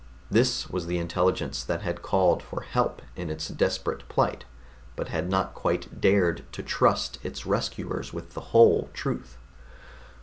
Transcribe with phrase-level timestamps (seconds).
[0.31, 4.45] This was the intelligence that had called for help in its desperate plight,
[4.95, 9.37] but had not quite dared to trust its rescuers with the whole truth.